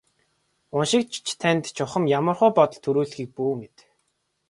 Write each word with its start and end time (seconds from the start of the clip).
Уншигч 0.75 1.25
танд 1.41 1.63
чухам 1.77 2.03
ямархуу 2.19 2.51
бодол 2.57 2.79
төрүүлэхийг 2.83 3.29
бүү 3.35 3.51
мэд. 3.59 3.75